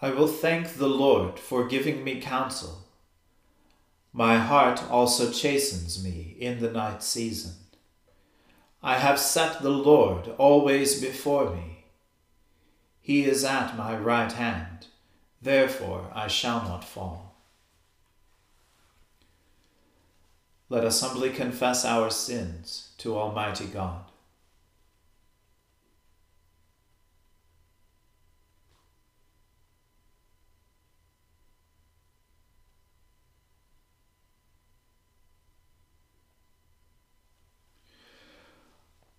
I 0.00 0.10
will 0.10 0.28
thank 0.28 0.74
the 0.74 0.88
Lord 0.88 1.40
for 1.40 1.66
giving 1.66 2.04
me 2.04 2.20
counsel. 2.20 2.84
My 4.12 4.38
heart 4.38 4.82
also 4.90 5.32
chastens 5.32 6.02
me 6.02 6.36
in 6.38 6.60
the 6.60 6.70
night 6.70 7.02
season. 7.02 7.54
I 8.80 8.98
have 8.98 9.18
set 9.18 9.60
the 9.60 9.70
Lord 9.70 10.28
always 10.38 11.00
before 11.00 11.50
me. 11.50 11.84
He 13.00 13.24
is 13.24 13.44
at 13.44 13.76
my 13.76 13.96
right 13.96 14.30
hand, 14.30 14.86
therefore 15.42 16.12
I 16.14 16.28
shall 16.28 16.62
not 16.62 16.84
fall. 16.84 17.36
Let 20.68 20.84
us 20.84 21.00
humbly 21.00 21.30
confess 21.30 21.84
our 21.84 22.10
sins 22.10 22.92
to 22.98 23.16
Almighty 23.16 23.66
God. 23.66 24.07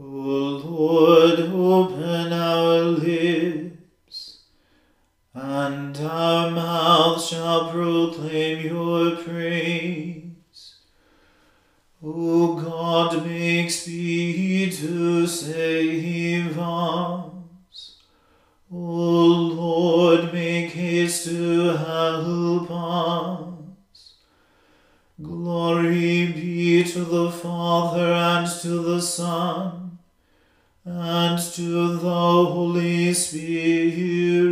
O 0.00 0.04
Lord, 0.04 1.38
open 1.38 2.32
our 2.32 2.80
lips, 2.80 4.38
and 5.34 5.94
our 5.98 6.50
mouth 6.50 7.22
shall 7.22 7.70
proclaim 7.70 8.64
your 8.64 9.16
praise. 9.16 10.76
O 12.02 12.54
God, 12.54 13.26
make 13.26 13.70
speed 13.70 14.72
to 14.72 15.26
save 15.26 16.58
us. 16.58 17.98
O 18.72 18.76
Lord, 18.76 20.32
make 20.32 20.70
haste 20.70 21.26
to 21.26 21.76
help 21.76 22.70
us. 22.70 24.14
Glory 25.20 26.32
be 26.32 26.82
to 26.82 27.04
the 27.04 27.30
Father 27.30 28.14
and 28.14 28.50
to 28.62 28.68
the 28.82 29.00
Son 29.02 29.81
and 30.84 31.38
to 31.38 31.96
the 31.96 32.10
Holy 32.10 33.14
Spirit, 33.14 34.48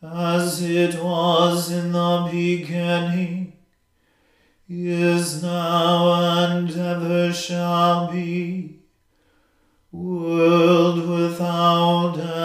as 0.00 0.62
it 0.62 1.02
was 1.02 1.72
in 1.72 1.90
the 1.90 2.28
beginning, 2.30 3.54
is 4.68 5.42
now, 5.42 6.44
and 6.44 6.70
ever 6.70 7.32
shall 7.32 8.12
be, 8.12 8.78
world 9.90 11.08
without 11.08 12.18
end. 12.18 12.35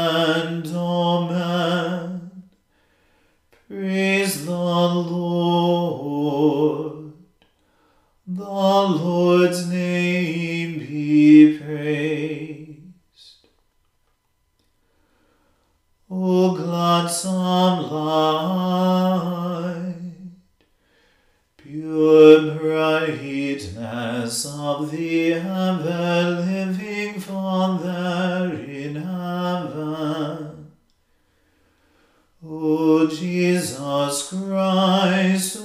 Brightness 24.31 24.45
of 24.45 24.91
the 24.91 25.33
ever-living 25.33 27.19
Father 27.19 28.53
in 28.65 28.95
heaven, 28.95 30.71
O 32.45 33.07
Jesus 33.07 34.29
Christ, 34.29 35.60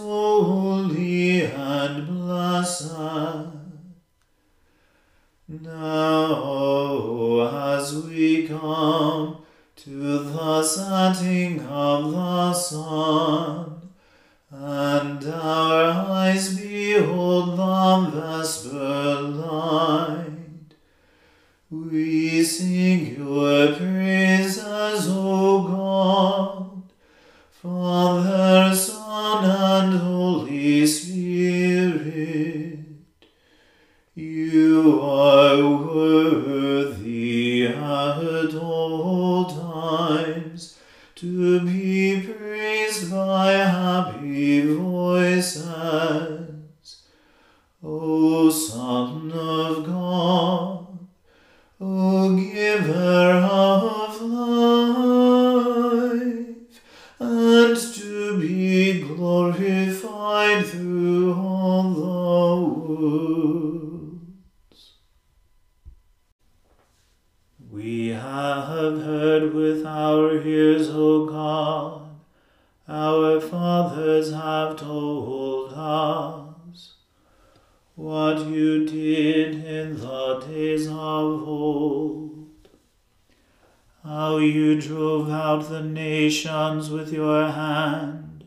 with 86.77 87.13
your 87.13 87.51
hand, 87.51 88.45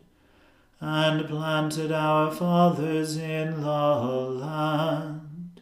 and 0.80 1.26
planted 1.28 1.90
our 1.90 2.30
fathers 2.30 3.16
in 3.16 3.60
the 3.60 3.94
land. 4.44 5.60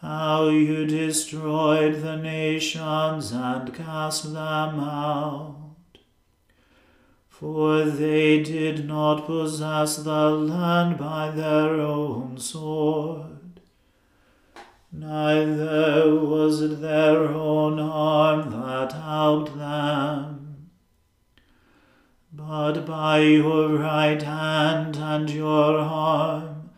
How 0.00 0.48
you 0.48 0.84
destroyed 0.86 2.02
the 2.02 2.16
nations 2.16 3.30
and 3.30 3.72
cast 3.72 4.24
them 4.24 4.80
out. 4.80 5.56
For 7.28 7.84
they 7.84 8.42
did 8.42 8.86
not 8.86 9.26
possess 9.26 9.96
the 9.96 10.30
land 10.30 10.98
by 10.98 11.30
their 11.30 11.80
own 11.80 12.38
sword 12.38 13.32
neither 14.92 16.14
was 16.20 16.60
it 16.60 16.80
their 16.80 17.26
own 17.28 17.78
arm 17.80 18.50
that 18.50 18.92
helped 18.92 19.56
them, 19.56 20.31
but 22.48 22.84
by 22.86 23.20
your 23.20 23.76
right 23.76 24.22
hand 24.22 24.96
and 24.96 25.30
your 25.30 25.78
arm, 25.78 26.70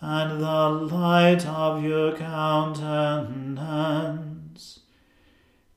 and 0.00 0.40
the 0.40 0.68
light 0.94 1.44
of 1.46 1.82
your 1.82 2.16
countenance, 2.16 3.20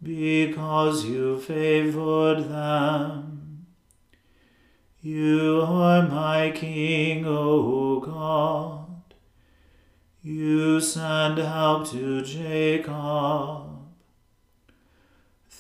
because 0.01 1.05
you 1.05 1.39
favored 1.39 2.43
them. 2.49 3.65
You 5.01 5.61
are 5.67 6.07
my 6.07 6.51
King, 6.51 7.25
O 7.25 7.99
God. 7.99 9.13
You 10.21 10.79
send 10.79 11.37
help 11.37 11.89
to 11.89 12.21
Jacob. 12.21 13.62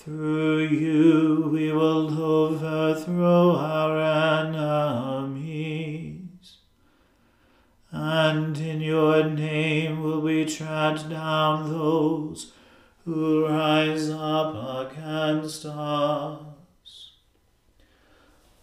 Through 0.03 0.65
you 0.65 1.49
we 1.53 1.71
will 1.71 2.21
overthrow 2.21 3.55
our 3.55 3.97
enemies, 4.43 5.37
and 7.89 8.57
in 8.57 8.81
your 8.81 9.23
name 9.23 10.03
will 10.03 10.19
we 10.19 10.43
tread 10.43 11.09
down 11.09 11.71
those 11.71 12.51
who 13.05 13.47
rise 13.47 14.09
up 14.09 14.91
against 14.91 15.65
us. 15.65 17.11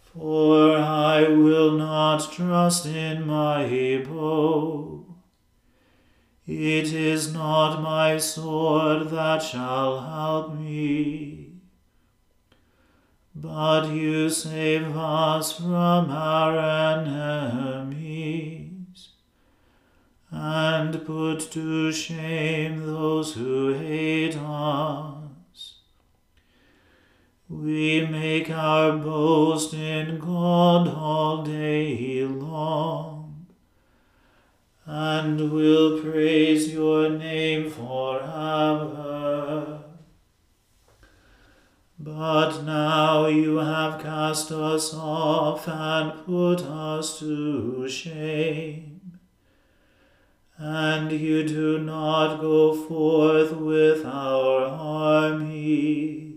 For 0.03 0.77
I 0.77 1.27
will 1.27 1.73
not 1.73 2.31
trust 2.31 2.85
in 2.85 3.27
my 3.27 3.67
bow 3.67 4.05
it 6.51 6.93
is 6.93 7.33
not 7.33 7.81
my 7.81 8.19
sword 8.19 9.11
that 9.11 9.41
shall 9.41 10.01
help 10.01 10.53
me, 10.53 11.53
but 13.33 13.89
you 13.91 14.29
save 14.29 14.97
us 14.97 15.53
from 15.53 16.11
our 16.11 16.59
enemies, 16.97 17.91
and 20.33 21.07
put 21.07 21.53
to 21.53 21.93
shame 21.93 22.85
those 22.85 23.35
who 23.35 23.73
hate 23.73 24.37
us. 24.37 25.77
We 27.49 28.05
make 28.07 28.51
our 28.51 28.97
boast 28.97 29.73
in 29.73 30.19
God 30.19 30.89
all 30.89 31.45
day 31.45 32.25
long 32.25 33.10
and 34.93 35.53
will 35.53 36.01
praise 36.03 36.73
your 36.75 37.09
name 37.09 37.71
forever. 37.71 38.91
But 41.97 42.63
now 42.63 43.29
you 43.29 43.59
have 43.59 44.03
cast 44.03 44.51
us 44.51 44.93
off 44.93 45.69
and 45.69 46.25
put 46.27 46.63
us 46.63 47.21
to 47.21 47.89
shame, 47.89 49.21
and 50.59 51.13
you 51.13 51.47
do 51.47 51.79
not 51.79 52.41
go 52.41 52.75
forth 52.75 53.53
with 53.53 54.05
our 54.05 54.65
armies. 54.65 56.30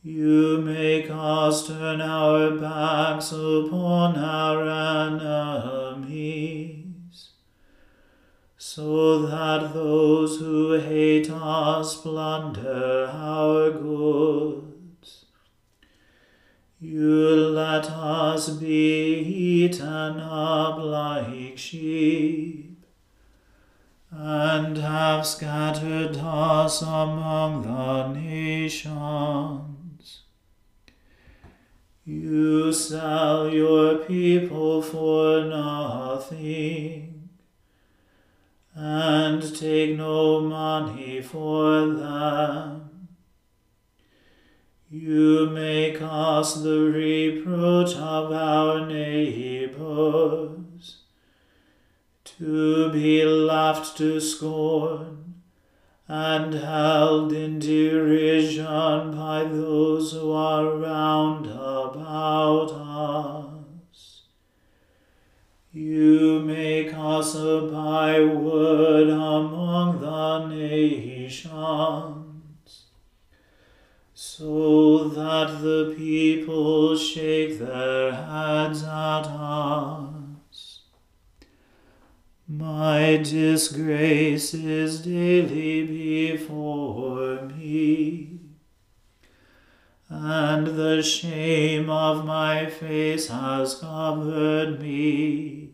You 0.00 0.58
make 0.58 1.10
us 1.10 1.66
turn 1.66 2.00
our 2.00 2.52
backs 2.52 3.32
upon 3.32 4.16
our 4.16 4.62
enemies, 5.96 7.30
so 8.56 9.22
that 9.26 9.74
those 9.74 10.38
who 10.38 10.74
hate 10.78 11.28
us 11.30 12.00
plunder 12.00 13.10
our 13.12 13.72
goods. 13.72 15.24
You 16.78 17.34
let 17.50 17.90
us 17.90 18.50
be 18.50 19.18
eaten 19.18 20.20
up 20.20 20.78
like 20.78 21.58
sheep, 21.58 22.86
and 24.12 24.78
have 24.78 25.26
scattered 25.26 26.16
us 26.18 26.82
among 26.82 27.62
the 27.62 28.12
nations. 28.12 29.67
You 32.10 32.72
sell 32.72 33.50
your 33.50 33.98
people 33.98 34.80
for 34.80 35.44
nothing, 35.44 37.28
and 38.74 39.54
take 39.54 39.94
no 39.98 40.40
money 40.40 41.20
for 41.20 41.86
them. 41.86 43.08
You 44.88 45.50
make 45.50 46.00
us 46.00 46.54
the 46.54 46.80
reproach 46.80 47.94
of 47.94 48.32
our 48.32 48.86
neighbors, 48.86 49.82
to 52.24 52.90
be 52.90 53.22
laughed 53.22 53.98
to 53.98 54.18
scorn 54.18 55.17
and 56.08 56.54
held 56.54 57.32
in 57.34 57.58
derision 57.58 59.14
by 59.14 59.44
those 59.44 60.12
who 60.12 60.32
are 60.32 60.74
round 60.76 61.44
about 61.44 62.72
us. 62.72 64.22
You 65.70 66.40
make 66.40 66.94
us 66.94 67.34
a 67.34 67.68
byword 67.70 69.10
among 69.10 70.00
the 70.00 70.46
nations, 70.46 71.44
so 74.14 75.08
that 75.08 75.60
the 75.60 75.94
people 75.94 76.96
shake 76.96 77.58
their 77.58 78.12
heads 78.12 78.82
at 78.82 79.26
us. 79.26 80.07
My 82.50 83.18
disgrace 83.18 84.54
is 84.54 85.02
daily 85.02 85.84
before 86.32 87.42
me, 87.42 88.40
and 90.08 90.66
the 90.66 91.02
shame 91.02 91.90
of 91.90 92.24
my 92.24 92.64
face 92.64 93.28
has 93.28 93.74
covered 93.74 94.80
me. 94.80 95.72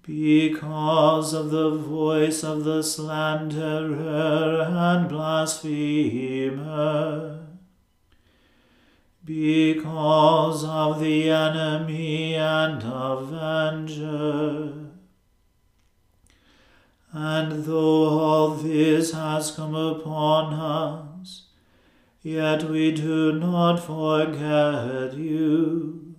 Because 0.00 1.34
of 1.34 1.50
the 1.50 1.68
voice 1.68 2.42
of 2.42 2.64
the 2.64 2.82
slanderer 2.82 4.62
and 4.62 5.06
blasphemer, 5.06 5.68
because 9.28 10.64
of 10.64 11.00
the 11.00 11.28
enemy 11.28 12.34
and 12.34 12.82
avenger. 12.82 14.72
And 17.12 17.64
though 17.66 18.08
all 18.08 18.50
this 18.54 19.12
has 19.12 19.50
come 19.50 19.74
upon 19.74 20.54
us, 20.54 21.42
yet 22.22 22.70
we 22.70 22.90
do 22.92 23.34
not 23.34 23.76
forget 23.84 25.12
you. 25.12 26.14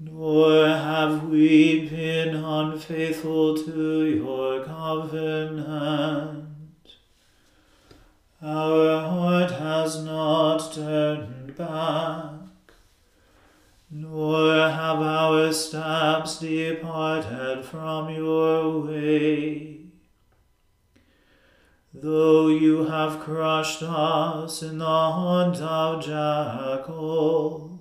Nor 0.00 0.66
have 0.66 1.28
we 1.28 1.88
been 1.88 2.34
unfaithful 2.34 3.56
to 3.56 4.04
your 4.04 4.64
covenant. 4.64 6.48
Our 8.42 9.00
heart 9.00 9.52
has 9.52 10.02
not 10.04 10.72
turned 10.74 11.41
back, 11.56 12.32
nor 13.90 14.54
have 14.68 15.00
our 15.00 15.52
steps 15.52 16.38
departed 16.38 17.64
from 17.64 18.08
your 18.10 18.80
way. 18.80 19.80
Though 21.94 22.48
you 22.48 22.84
have 22.84 23.20
crushed 23.20 23.82
us 23.82 24.62
in 24.62 24.78
the 24.78 24.84
haunt 24.86 25.56
of 25.58 26.04
jackals, 26.04 27.72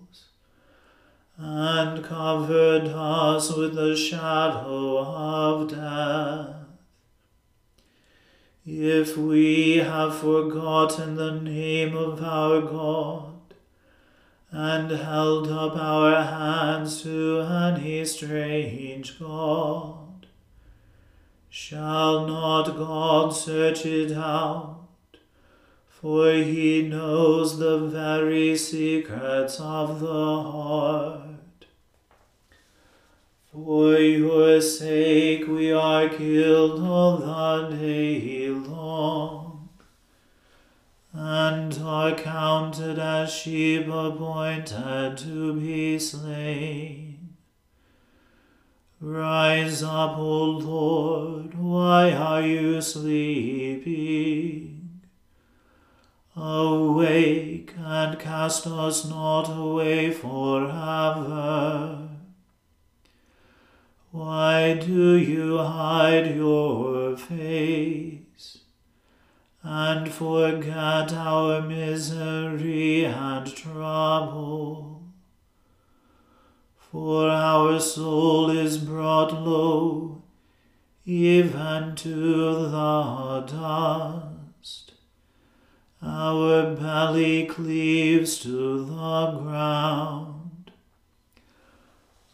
and 1.37 2.03
covered 2.03 2.87
us 2.87 3.51
with 3.55 3.73
the 3.73 3.95
shadow 3.95 4.99
of 4.99 5.69
death, 5.69 6.55
if 8.63 9.17
we 9.17 9.77
have 9.77 10.15
forgotten 10.15 11.15
the 11.15 11.31
name 11.31 11.95
of 11.95 12.21
our 12.21 12.61
God, 12.61 13.30
and 14.51 14.91
held 14.91 15.49
up 15.49 15.75
our 15.77 16.21
hands 16.23 17.01
to 17.03 17.39
any 17.39 18.03
strange 18.03 19.17
God, 19.17 20.27
shall 21.49 22.27
not 22.27 22.75
God 22.75 23.29
search 23.29 23.85
it 23.85 24.11
out? 24.11 24.77
For 25.87 26.33
he 26.33 26.81
knows 26.81 27.59
the 27.59 27.77
very 27.87 28.57
secrets 28.57 29.59
of 29.59 29.99
the 30.01 30.07
heart. 30.07 31.21
For 33.53 33.95
your 33.97 34.61
sake 34.61 35.47
we 35.47 35.71
are 35.71 36.09
killed 36.09 36.81
all 36.81 37.17
the 37.17 37.75
day 37.75 38.49
long, 38.49 39.40
and 41.23 41.77
are 41.83 42.15
counted 42.15 42.97
as 42.97 43.31
sheep 43.31 43.87
appointed 43.87 45.15
to 45.15 45.53
be 45.53 45.99
slain. 45.99 47.35
Rise 48.99 49.83
up, 49.83 50.17
O 50.17 50.45
Lord, 50.45 51.53
why 51.53 52.11
are 52.11 52.41
you 52.41 52.81
sleeping? 52.81 53.99
Awake 56.35 57.75
and 57.77 58.17
cast 58.17 58.65
us 58.65 59.07
not 59.07 59.43
away 59.43 60.09
forever. 60.09 62.09
Why 64.09 64.73
do 64.73 65.17
you 65.17 65.59
hide 65.59 66.35
your 66.35 67.15
face 67.15 68.30
and 69.63 70.11
forget 70.11 71.13
our 71.13 71.61
misery 71.61 73.05
and 73.05 73.55
trouble? 73.55 75.03
For 76.77 77.29
our 77.29 77.79
soul 77.79 78.49
is 78.49 78.77
brought 78.77 79.33
low 79.33 80.21
even 81.05 81.95
to 81.95 82.53
the 82.69 83.41
dust. 83.47 84.91
Our 86.01 86.75
belly 86.75 87.45
cleaves 87.45 88.39
to 88.39 88.85
the 88.85 89.31
ground. 89.39 90.71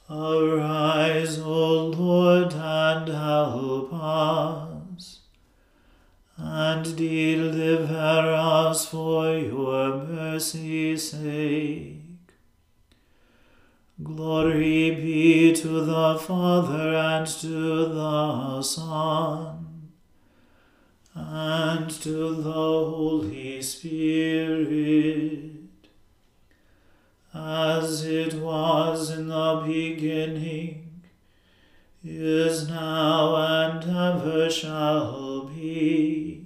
Arise, 0.09 1.39
O 1.39 1.87
Lord, 1.87 2.53
and 2.53 3.07
help 3.09 3.93
us, 3.93 4.66
and 6.37 6.95
deliver 6.95 8.33
us 8.33 8.85
for 8.85 9.35
your 9.37 9.97
mercy's 9.97 11.11
sake. 11.11 12.01
Glory 14.01 14.91
be 14.91 15.53
to 15.53 15.81
the 15.81 16.19
Father 16.19 16.95
and 16.95 17.25
to 17.25 17.85
the 17.87 18.61
Son 18.61 19.91
and 21.15 21.89
to 21.89 22.35
the 22.35 22.51
Holy 22.51 23.61
Spirit 23.61 25.47
as 27.33 28.03
it 28.05 28.33
was 28.35 29.11
in 29.11 29.27
the 29.27 29.63
beginning, 29.65 31.01
is 32.03 32.67
now, 32.69 33.35
and 33.35 33.83
ever 33.83 34.49
shall 34.49 35.26
be, 35.57 36.43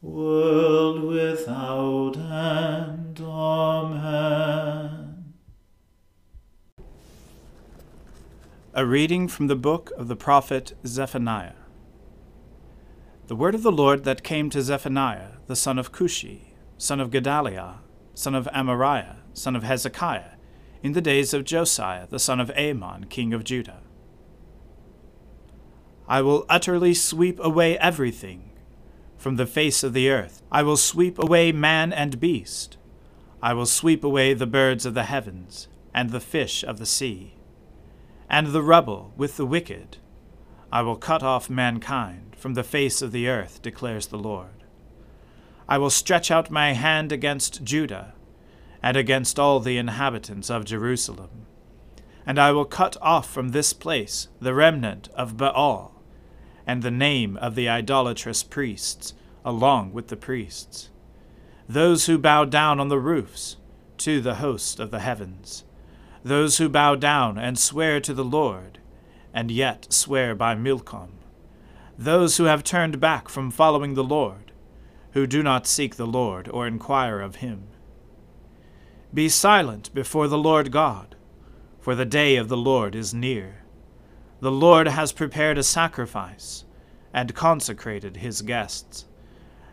world 0.00 1.02
without 1.02 2.16
end. 2.16 3.20
Amen. 3.20 4.54
A 8.72 8.86
reading 8.86 9.26
from 9.26 9.48
the 9.48 9.56
book 9.56 9.90
of 9.96 10.06
the 10.06 10.16
prophet 10.16 10.74
Zephaniah. 10.86 11.54
The 13.26 13.36
word 13.36 13.54
of 13.54 13.62
the 13.62 13.72
Lord 13.72 14.04
that 14.04 14.22
came 14.22 14.50
to 14.50 14.62
Zephaniah, 14.62 15.32
the 15.46 15.56
son 15.56 15.78
of 15.78 15.92
Cushi, 15.92 16.54
son 16.78 17.00
of 17.00 17.10
Gedaliah, 17.10 17.80
son 18.14 18.34
of 18.34 18.46
Amariah, 18.54 19.16
son 19.34 19.56
of 19.56 19.64
Hezekiah, 19.64 20.36
in 20.82 20.92
the 20.92 21.00
days 21.00 21.34
of 21.34 21.44
Josiah, 21.44 22.06
the 22.08 22.18
son 22.18 22.40
of 22.40 22.50
Amon, 22.52 23.04
king 23.04 23.34
of 23.34 23.44
Judah. 23.44 23.82
I 26.10 26.22
will 26.22 26.44
utterly 26.48 26.92
sweep 26.92 27.38
away 27.38 27.78
everything 27.78 28.50
from 29.16 29.36
the 29.36 29.46
face 29.46 29.84
of 29.84 29.92
the 29.92 30.10
earth. 30.10 30.42
I 30.50 30.64
will 30.64 30.76
sweep 30.76 31.20
away 31.20 31.52
man 31.52 31.92
and 31.92 32.18
beast. 32.18 32.76
I 33.40 33.54
will 33.54 33.64
sweep 33.64 34.02
away 34.02 34.34
the 34.34 34.44
birds 34.44 34.84
of 34.84 34.94
the 34.94 35.04
heavens, 35.04 35.68
and 35.94 36.10
the 36.10 36.18
fish 36.18 36.64
of 36.64 36.78
the 36.78 36.84
sea, 36.84 37.34
and 38.28 38.48
the 38.48 38.60
rubble 38.60 39.12
with 39.16 39.36
the 39.36 39.46
wicked. 39.46 39.98
I 40.72 40.82
will 40.82 40.96
cut 40.96 41.22
off 41.22 41.48
mankind 41.48 42.34
from 42.36 42.54
the 42.54 42.64
face 42.64 43.02
of 43.02 43.12
the 43.12 43.28
earth, 43.28 43.62
declares 43.62 44.08
the 44.08 44.18
Lord. 44.18 44.64
I 45.68 45.78
will 45.78 45.90
stretch 45.90 46.32
out 46.32 46.50
my 46.50 46.72
hand 46.72 47.12
against 47.12 47.62
Judah 47.62 48.14
and 48.82 48.96
against 48.96 49.38
all 49.38 49.60
the 49.60 49.78
inhabitants 49.78 50.50
of 50.50 50.64
Jerusalem. 50.64 51.46
And 52.26 52.36
I 52.36 52.50
will 52.50 52.64
cut 52.64 52.96
off 53.00 53.32
from 53.32 53.50
this 53.50 53.72
place 53.72 54.26
the 54.40 54.54
remnant 54.54 55.08
of 55.14 55.36
Baal, 55.36 55.89
and 56.70 56.84
the 56.84 56.90
name 56.92 57.36
of 57.38 57.56
the 57.56 57.68
idolatrous 57.68 58.44
priests, 58.44 59.12
along 59.44 59.92
with 59.92 60.06
the 60.06 60.16
priests, 60.16 60.88
those 61.68 62.06
who 62.06 62.16
bow 62.16 62.44
down 62.44 62.78
on 62.78 62.86
the 62.86 63.00
roofs 63.00 63.56
to 63.98 64.20
the 64.20 64.36
host 64.36 64.78
of 64.78 64.92
the 64.92 65.00
heavens, 65.00 65.64
those 66.22 66.58
who 66.58 66.68
bow 66.68 66.94
down 66.94 67.36
and 67.36 67.58
swear 67.58 67.98
to 67.98 68.14
the 68.14 68.22
Lord, 68.22 68.78
and 69.34 69.50
yet 69.50 69.92
swear 69.92 70.32
by 70.36 70.54
Milcom, 70.54 71.10
those 71.98 72.36
who 72.36 72.44
have 72.44 72.62
turned 72.62 73.00
back 73.00 73.28
from 73.28 73.50
following 73.50 73.94
the 73.94 74.04
Lord, 74.04 74.52
who 75.10 75.26
do 75.26 75.42
not 75.42 75.66
seek 75.66 75.96
the 75.96 76.06
Lord 76.06 76.48
or 76.48 76.68
inquire 76.68 77.20
of 77.20 77.36
him. 77.36 77.64
Be 79.12 79.28
silent 79.28 79.92
before 79.92 80.28
the 80.28 80.38
Lord 80.38 80.70
God, 80.70 81.16
for 81.80 81.96
the 81.96 82.06
day 82.06 82.36
of 82.36 82.48
the 82.48 82.56
Lord 82.56 82.94
is 82.94 83.12
near. 83.12 83.59
The 84.40 84.50
Lord 84.50 84.88
has 84.88 85.12
prepared 85.12 85.58
a 85.58 85.62
sacrifice, 85.62 86.64
and 87.12 87.34
consecrated 87.34 88.18
his 88.18 88.42
guests. 88.42 89.04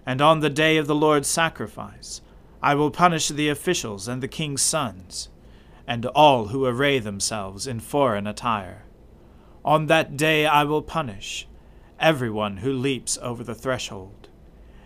And 0.05 0.21
on 0.21 0.41
the 0.41 0.49
day 0.49 0.77
of 0.77 0.87
the 0.87 0.95
Lord's 0.95 1.27
sacrifice, 1.27 2.21
I 2.61 2.75
will 2.75 2.91
punish 2.91 3.29
the 3.29 3.49
officials 3.49 4.07
and 4.07 4.21
the 4.21 4.27
king's 4.27 4.61
sons, 4.61 5.29
and 5.87 6.05
all 6.07 6.47
who 6.47 6.65
array 6.65 6.99
themselves 6.99 7.65
in 7.65 7.79
foreign 7.79 8.27
attire. 8.27 8.83
On 9.63 9.85
that 9.87 10.17
day 10.17 10.45
I 10.45 10.63
will 10.63 10.81
punish 10.81 11.47
everyone 11.99 12.57
who 12.57 12.71
leaps 12.73 13.17
over 13.21 13.43
the 13.43 13.55
threshold, 13.55 14.27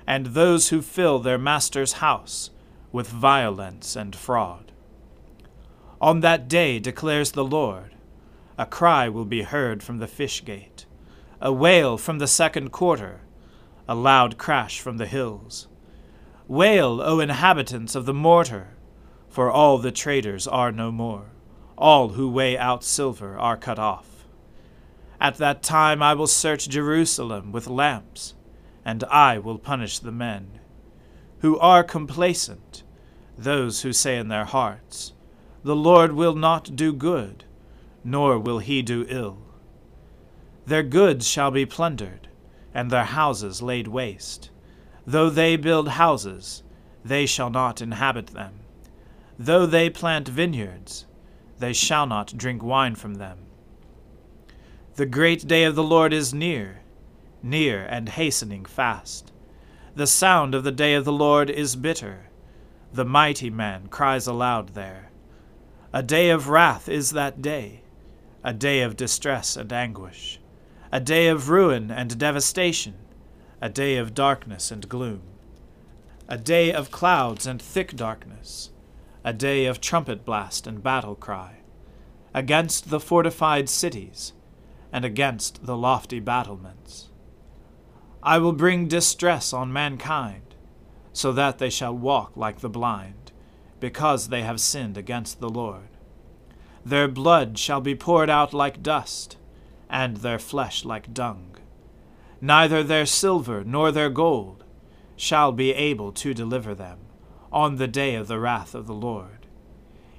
and 0.05 0.27
those 0.27 0.69
who 0.69 0.81
fill 0.81 1.19
their 1.19 1.37
master's 1.37 1.93
house 1.93 2.51
with 2.91 3.07
violence 3.07 3.95
and 3.95 4.15
fraud. 4.15 4.71
On 5.99 6.19
that 6.21 6.47
day, 6.47 6.79
declares 6.79 7.31
the 7.31 7.43
Lord, 7.43 7.95
a 8.61 8.65
cry 8.67 9.09
will 9.09 9.25
be 9.25 9.41
heard 9.41 9.81
from 9.81 9.97
the 9.97 10.07
fish 10.07 10.45
gate, 10.45 10.85
a 11.41 11.51
wail 11.51 11.97
from 11.97 12.19
the 12.19 12.27
second 12.27 12.71
quarter, 12.71 13.21
a 13.87 13.95
loud 13.95 14.37
crash 14.37 14.79
from 14.79 14.97
the 14.97 15.07
hills. 15.07 15.67
Wail, 16.47 17.01
O 17.01 17.19
inhabitants 17.19 17.95
of 17.95 18.05
the 18.05 18.13
mortar, 18.13 18.77
for 19.27 19.49
all 19.49 19.79
the 19.79 19.91
traders 19.91 20.47
are 20.47 20.71
no 20.71 20.91
more, 20.91 21.31
all 21.75 22.09
who 22.09 22.29
weigh 22.29 22.55
out 22.55 22.83
silver 22.83 23.35
are 23.35 23.57
cut 23.57 23.79
off. 23.79 24.27
At 25.19 25.37
that 25.37 25.63
time 25.63 26.03
I 26.03 26.13
will 26.13 26.27
search 26.27 26.69
Jerusalem 26.69 27.51
with 27.51 27.65
lamps, 27.65 28.35
and 28.85 29.03
I 29.05 29.39
will 29.39 29.57
punish 29.57 29.97
the 29.97 30.11
men 30.11 30.59
who 31.39 31.57
are 31.57 31.83
complacent, 31.83 32.83
those 33.35 33.81
who 33.81 33.91
say 33.91 34.19
in 34.19 34.27
their 34.27 34.45
hearts, 34.45 35.13
The 35.63 35.75
Lord 35.75 36.11
will 36.11 36.35
not 36.35 36.75
do 36.75 36.93
good, 36.93 37.45
nor 38.03 38.39
will 38.39 38.59
he 38.59 38.81
do 38.81 39.05
ill. 39.09 39.37
Their 40.65 40.83
goods 40.83 41.27
shall 41.27 41.51
be 41.51 41.65
plundered, 41.65 42.27
and 42.73 42.89
their 42.89 43.05
houses 43.05 43.61
laid 43.61 43.87
waste. 43.87 44.49
Though 45.05 45.29
they 45.29 45.55
build 45.55 45.89
houses, 45.89 46.63
they 47.03 47.25
shall 47.25 47.49
not 47.49 47.81
inhabit 47.81 48.27
them. 48.27 48.59
Though 49.37 49.65
they 49.65 49.89
plant 49.89 50.27
vineyards, 50.27 51.05
they 51.57 51.73
shall 51.73 52.05
not 52.05 52.37
drink 52.37 52.63
wine 52.63 52.95
from 52.95 53.15
them. 53.15 53.39
The 54.95 55.05
great 55.05 55.47
day 55.47 55.63
of 55.63 55.75
the 55.75 55.83
Lord 55.83 56.13
is 56.13 56.33
near, 56.33 56.81
near 57.41 57.85
and 57.85 58.09
hastening 58.09 58.65
fast. 58.65 59.31
The 59.95 60.07
sound 60.07 60.53
of 60.53 60.63
the 60.63 60.71
day 60.71 60.93
of 60.93 61.05
the 61.05 61.11
Lord 61.11 61.49
is 61.49 61.75
bitter. 61.75 62.29
The 62.93 63.05
mighty 63.05 63.49
man 63.49 63.87
cries 63.87 64.27
aloud 64.27 64.69
there. 64.69 65.11
A 65.93 66.03
day 66.03 66.29
of 66.29 66.49
wrath 66.49 66.87
is 66.87 67.11
that 67.11 67.41
day, 67.41 67.80
a 68.43 68.53
day 68.53 68.81
of 68.81 68.95
distress 68.95 69.55
and 69.55 69.71
anguish, 69.71 70.39
a 70.91 70.99
day 70.99 71.27
of 71.27 71.49
ruin 71.49 71.91
and 71.91 72.17
devastation, 72.17 72.95
a 73.61 73.69
day 73.69 73.97
of 73.97 74.13
darkness 74.13 74.71
and 74.71 74.89
gloom, 74.89 75.21
a 76.27 76.37
day 76.37 76.73
of 76.73 76.89
clouds 76.91 77.45
and 77.45 77.61
thick 77.61 77.95
darkness, 77.95 78.71
a 79.23 79.31
day 79.31 79.65
of 79.65 79.79
trumpet 79.79 80.25
blast 80.25 80.65
and 80.65 80.81
battle 80.81 81.15
cry, 81.15 81.57
against 82.33 82.89
the 82.89 82.99
fortified 82.99 83.69
cities, 83.69 84.33
and 84.91 85.05
against 85.05 85.65
the 85.65 85.77
lofty 85.77 86.19
battlements. 86.19 87.09
I 88.23 88.39
will 88.39 88.53
bring 88.53 88.87
distress 88.87 89.53
on 89.53 89.71
mankind, 89.71 90.55
so 91.13 91.31
that 91.31 91.59
they 91.59 91.69
shall 91.69 91.95
walk 91.95 92.35
like 92.35 92.59
the 92.59 92.69
blind, 92.69 93.31
because 93.79 94.29
they 94.29 94.41
have 94.41 94.59
sinned 94.59 94.97
against 94.97 95.39
the 95.39 95.49
Lord. 95.49 95.90
Their 96.85 97.07
blood 97.07 97.57
shall 97.57 97.81
be 97.81 97.95
poured 97.95 98.29
out 98.29 98.53
like 98.53 98.81
dust, 98.83 99.37
and 99.89 100.17
their 100.17 100.39
flesh 100.39 100.83
like 100.83 101.13
dung. 101.13 101.57
Neither 102.39 102.81
their 102.81 103.05
silver 103.05 103.63
nor 103.63 103.91
their 103.91 104.09
gold 104.09 104.63
shall 105.15 105.51
be 105.51 105.71
able 105.73 106.11
to 106.13 106.33
deliver 106.33 106.73
them 106.73 106.97
on 107.51 107.75
the 107.75 107.87
day 107.87 108.15
of 108.15 108.27
the 108.27 108.39
wrath 108.39 108.73
of 108.73 108.87
the 108.87 108.93
Lord. 108.93 109.45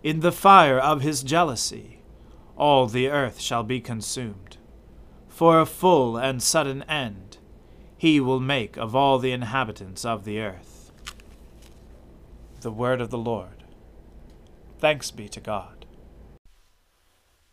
In 0.03 0.21
the 0.21 0.33
fire 0.33 0.79
of 0.79 1.01
his 1.03 1.23
jealousy, 1.23 2.01
all 2.57 2.87
the 2.87 3.09
earth 3.09 3.41
shall 3.41 3.63
be 3.65 3.81
consumed. 3.81 4.59
For 5.29 5.61
a 5.61 5.67
full 5.67 6.17
and 6.17 6.43
sudden 6.43 6.83
end 6.85 7.39
he 7.97 8.21
will 8.21 8.41
make 8.41 8.77
of 8.77 8.95
all 8.95 9.19
the 9.19 9.33
inhabitants 9.33 10.05
of 10.05 10.25
the 10.25 10.41
earth. 10.41 10.93
The 12.61 12.71
word 12.71 13.01
of 13.01 13.11
the 13.11 13.19
Lord. 13.19 13.65
Thanks 14.79 15.11
be 15.11 15.29
to 15.29 15.41
God. 15.41 15.82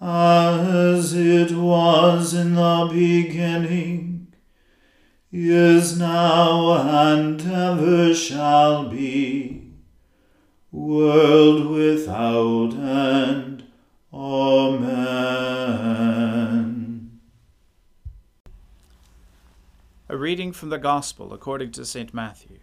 as 0.00 1.14
it 1.14 1.52
was 1.52 2.34
in 2.34 2.56
the 2.56 2.88
beginning, 2.92 4.34
is 5.30 5.96
now, 5.96 6.72
and 6.72 7.40
ever 7.40 8.12
shall 8.12 8.88
be, 8.88 9.70
world 10.72 11.66
without 11.66 12.74
end. 12.74 13.62
Amen. 14.12 15.20
A 20.08 20.16
reading 20.16 20.52
from 20.52 20.70
the 20.70 20.78
Gospel 20.78 21.32
according 21.32 21.70
to 21.72 21.84
St. 21.84 22.12
Matthew. 22.12 22.58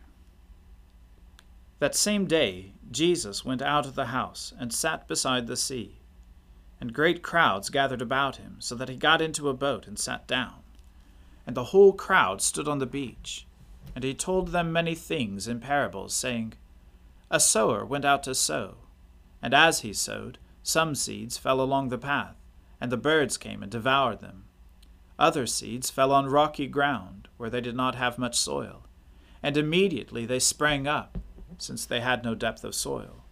That 1.82 1.96
same 1.96 2.28
day 2.28 2.74
Jesus 2.92 3.44
went 3.44 3.64
out 3.64 3.88
of 3.88 3.96
the 3.96 4.14
house 4.14 4.54
and 4.60 4.72
sat 4.72 5.08
beside 5.08 5.48
the 5.48 5.58
sea, 5.58 5.98
and 6.80 6.94
great 6.94 7.24
crowds 7.24 7.72
gathered 7.72 8.04
about 8.04 8.36
him, 8.36 8.58
so 8.60 8.76
that 8.76 8.88
he 8.88 8.96
got 8.96 9.20
into 9.20 9.50
a 9.50 9.56
boat 9.56 9.88
and 9.88 9.98
sat 9.98 10.28
down. 10.28 10.62
And 11.48 11.58
the 11.58 11.74
whole 11.74 11.94
crowd 11.94 12.40
stood 12.40 12.68
on 12.68 12.78
the 12.78 12.86
beach, 12.86 13.48
and 13.96 14.04
he 14.04 14.14
told 14.14 14.50
them 14.50 14.72
many 14.72 14.94
things 14.94 15.48
in 15.48 15.60
parables, 15.60 16.14
saying, 16.14 16.54
A 17.32 17.40
sower 17.40 17.84
went 17.84 18.06
out 18.06 18.22
to 18.26 18.36
sow, 18.36 18.76
and 19.42 19.52
as 19.52 19.80
he 19.80 19.92
sowed, 19.92 20.38
some 20.62 20.94
seeds 20.94 21.40
fell 21.40 21.60
along 21.60 21.90
the 21.90 21.98
path, 21.98 22.36
and 22.80 22.92
the 22.92 22.96
birds 22.96 23.38
came 23.38 23.64
and 23.64 23.72
devoured 23.72 24.20
them. 24.20 24.44
Other 25.18 25.48
seeds 25.48 25.90
fell 25.90 26.12
on 26.12 26.28
rocky 26.28 26.68
ground, 26.68 27.28
where 27.38 27.50
they 27.50 27.60
did 27.60 27.76
not 27.76 27.96
have 27.96 28.20
much 28.20 28.38
soil, 28.38 28.86
and 29.42 29.58
immediately 29.58 30.28
they 30.28 30.38
sprang 30.38 30.86
up, 30.86 31.18
since 31.62 31.86
they 31.86 32.02
had 32.02 32.24
no 32.24 32.36
depth 32.36 32.64
of 32.64 32.76
soil. 32.76 33.24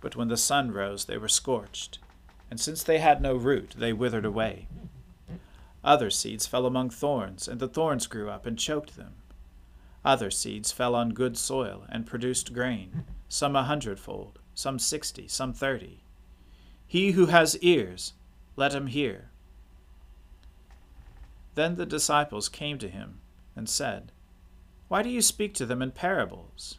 But 0.00 0.16
when 0.16 0.28
the 0.28 0.36
sun 0.36 0.72
rose, 0.72 1.04
they 1.04 1.18
were 1.18 1.28
scorched, 1.28 1.98
and 2.50 2.58
since 2.58 2.82
they 2.82 2.98
had 2.98 3.20
no 3.20 3.34
root, 3.34 3.74
they 3.76 3.92
withered 3.92 4.24
away. 4.24 4.66
Other 5.84 6.10
seeds 6.10 6.46
fell 6.46 6.66
among 6.66 6.90
thorns, 6.90 7.46
and 7.46 7.60
the 7.60 7.68
thorns 7.68 8.06
grew 8.06 8.28
up 8.28 8.46
and 8.46 8.58
choked 8.58 8.96
them. 8.96 9.14
Other 10.04 10.30
seeds 10.30 10.72
fell 10.72 10.94
on 10.94 11.10
good 11.10 11.36
soil 11.36 11.84
and 11.88 12.06
produced 12.06 12.52
grain, 12.52 13.04
some 13.28 13.54
a 13.54 13.62
hundredfold, 13.62 14.38
some 14.54 14.78
sixty, 14.78 15.28
some 15.28 15.52
thirty. 15.52 16.02
He 16.86 17.12
who 17.12 17.26
has 17.26 17.56
ears, 17.58 18.14
let 18.56 18.74
him 18.74 18.88
hear. 18.88 19.30
Then 21.54 21.76
the 21.76 21.86
disciples 21.86 22.48
came 22.48 22.78
to 22.78 22.88
him 22.88 23.20
and 23.54 23.68
said, 23.68 24.12
Why 24.88 25.02
do 25.02 25.08
you 25.08 25.22
speak 25.22 25.54
to 25.54 25.66
them 25.66 25.82
in 25.82 25.92
parables? 25.92 26.78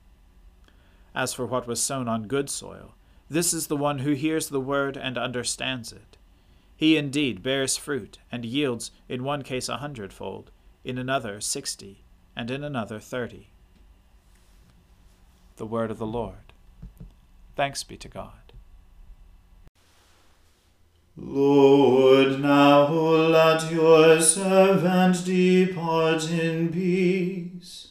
As 1.13 1.33
for 1.33 1.45
what 1.45 1.67
was 1.67 1.81
sown 1.81 2.07
on 2.07 2.27
good 2.27 2.49
soil, 2.49 2.95
this 3.29 3.53
is 3.53 3.67
the 3.67 3.77
one 3.77 3.99
who 3.99 4.13
hears 4.13 4.49
the 4.49 4.59
word 4.61 4.97
and 4.97 5.17
understands 5.17 5.91
it. 5.91 6.17
He 6.75 6.97
indeed 6.97 7.43
bears 7.43 7.77
fruit, 7.77 8.17
and 8.31 8.43
yields 8.43 8.91
in 9.07 9.23
one 9.23 9.43
case 9.43 9.69
a 9.69 9.77
hundredfold, 9.77 10.51
in 10.83 10.97
another 10.97 11.39
sixty, 11.39 12.03
and 12.35 12.49
in 12.49 12.63
another 12.63 12.99
thirty. 12.99 13.51
The 15.57 15.65
word 15.65 15.91
of 15.91 15.99
the 15.99 16.07
Lord. 16.07 16.53
Thanks 17.55 17.83
be 17.83 17.97
to 17.97 18.07
God. 18.07 18.33
Lord, 21.15 22.39
now 22.41 22.87
let 22.87 23.71
your 23.71 24.19
servant 24.21 25.23
depart 25.23 26.31
in 26.31 26.69
peace, 26.69 27.90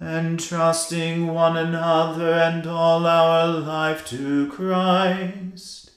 entrusting 0.00 1.28
one 1.28 1.56
another 1.56 2.32
and 2.32 2.66
all 2.66 3.06
our 3.06 3.46
life 3.46 4.06
to 4.06 4.48
Christ. 4.50 5.90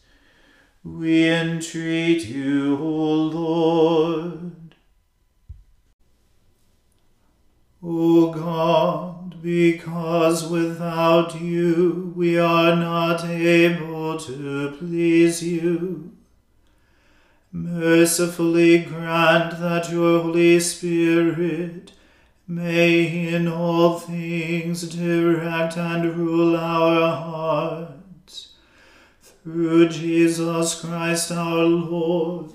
We 0.83 1.29
entreat 1.29 2.25
you, 2.25 2.77
O 2.77 3.13
Lord. 3.13 4.75
O 7.83 8.31
God, 8.31 9.41
because 9.41 10.47
without 10.47 11.39
you 11.39 12.13
we 12.15 12.39
are 12.39 12.75
not 12.75 13.23
able 13.25 14.17
to 14.19 14.75
please 14.77 15.43
you, 15.43 16.11
mercifully 17.51 18.79
grant 18.79 19.59
that 19.59 19.91
your 19.91 20.21
Holy 20.21 20.59
Spirit 20.59 21.91
may 22.47 23.27
in 23.27 23.47
all 23.47 23.99
things 23.99 24.87
direct 24.95 25.75
and 25.77 26.15
rule 26.15 26.55
our 26.55 27.15
hearts. 27.15 28.53
Through 29.21 29.89
Jesus 29.89 30.79
Christ 30.79 31.31
our 31.31 31.65
Lord, 31.65 32.51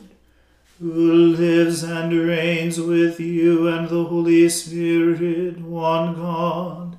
who 0.81 1.13
lives 1.13 1.83
and 1.83 2.13
reigns 2.13 2.81
with 2.81 3.21
you 3.21 3.69
and 3.69 3.89
the 3.89 4.05
Holy 4.05 4.49
Spirit, 4.49 5.61
one 5.61 6.15
God, 6.15 6.97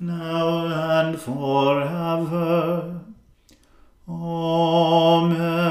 now 0.00 0.66
and 1.00 1.20
forever. 1.20 3.00
Amen. 4.08 5.64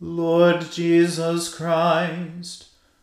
Lord 0.00 0.70
Jesus 0.70 1.54
Christ, 1.54 2.69